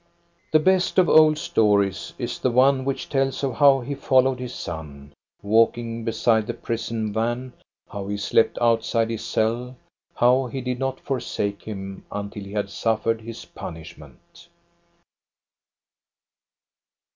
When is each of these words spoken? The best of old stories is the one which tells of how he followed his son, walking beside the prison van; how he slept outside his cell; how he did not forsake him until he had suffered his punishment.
The 0.51 0.57
best 0.57 0.97
of 0.97 1.07
old 1.07 1.37
stories 1.37 2.15
is 2.17 2.39
the 2.39 2.49
one 2.49 2.85
which 2.85 3.07
tells 3.07 3.43
of 3.43 3.57
how 3.57 3.81
he 3.81 3.93
followed 3.93 4.39
his 4.39 4.55
son, 4.55 5.13
walking 5.43 6.03
beside 6.03 6.47
the 6.47 6.55
prison 6.55 7.13
van; 7.13 7.53
how 7.87 8.07
he 8.07 8.17
slept 8.17 8.57
outside 8.59 9.11
his 9.11 9.23
cell; 9.23 9.75
how 10.15 10.47
he 10.47 10.59
did 10.59 10.79
not 10.79 10.99
forsake 10.99 11.61
him 11.61 12.03
until 12.11 12.41
he 12.43 12.53
had 12.53 12.71
suffered 12.71 13.21
his 13.21 13.45
punishment. 13.45 14.47